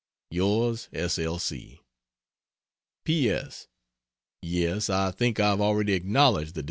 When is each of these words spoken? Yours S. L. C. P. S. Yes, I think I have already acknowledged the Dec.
Yours 0.31 0.89
S. 0.93 1.19
L. 1.19 1.37
C. 1.37 1.79
P. 3.05 3.29
S. 3.29 3.67
Yes, 4.41 4.89
I 4.89 5.11
think 5.11 5.39
I 5.39 5.49
have 5.51 5.61
already 5.61 5.93
acknowledged 5.93 6.55
the 6.55 6.59
Dec. 6.59 6.59